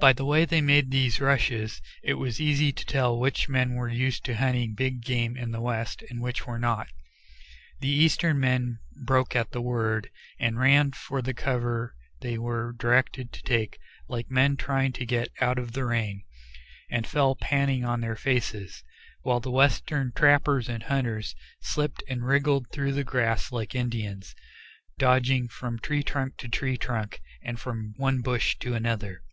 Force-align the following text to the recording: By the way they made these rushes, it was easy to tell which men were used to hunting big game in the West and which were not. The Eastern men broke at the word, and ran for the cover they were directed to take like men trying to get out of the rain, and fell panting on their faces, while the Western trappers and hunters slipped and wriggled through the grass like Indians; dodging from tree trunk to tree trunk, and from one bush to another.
By 0.00 0.12
the 0.12 0.24
way 0.24 0.44
they 0.44 0.60
made 0.60 0.92
these 0.92 1.20
rushes, 1.20 1.82
it 2.04 2.14
was 2.14 2.40
easy 2.40 2.70
to 2.70 2.86
tell 2.86 3.18
which 3.18 3.48
men 3.48 3.74
were 3.74 3.88
used 3.88 4.22
to 4.26 4.36
hunting 4.36 4.74
big 4.76 5.02
game 5.02 5.36
in 5.36 5.50
the 5.50 5.60
West 5.60 6.04
and 6.08 6.20
which 6.22 6.46
were 6.46 6.56
not. 6.56 6.86
The 7.80 7.88
Eastern 7.88 8.38
men 8.38 8.78
broke 9.04 9.34
at 9.34 9.50
the 9.50 9.60
word, 9.60 10.08
and 10.38 10.56
ran 10.56 10.92
for 10.92 11.20
the 11.20 11.34
cover 11.34 11.96
they 12.20 12.38
were 12.38 12.76
directed 12.78 13.32
to 13.32 13.42
take 13.42 13.80
like 14.06 14.30
men 14.30 14.56
trying 14.56 14.92
to 14.92 15.04
get 15.04 15.30
out 15.40 15.58
of 15.58 15.72
the 15.72 15.84
rain, 15.84 16.22
and 16.88 17.04
fell 17.04 17.34
panting 17.34 17.84
on 17.84 18.00
their 18.00 18.14
faces, 18.16 18.84
while 19.22 19.40
the 19.40 19.50
Western 19.50 20.12
trappers 20.14 20.68
and 20.68 20.84
hunters 20.84 21.34
slipped 21.60 22.04
and 22.08 22.24
wriggled 22.24 22.70
through 22.70 22.92
the 22.92 23.02
grass 23.02 23.50
like 23.50 23.74
Indians; 23.74 24.36
dodging 24.96 25.48
from 25.48 25.76
tree 25.76 26.04
trunk 26.04 26.36
to 26.36 26.48
tree 26.48 26.76
trunk, 26.76 27.20
and 27.42 27.58
from 27.58 27.94
one 27.96 28.20
bush 28.20 28.56
to 28.60 28.74
another. 28.74 29.24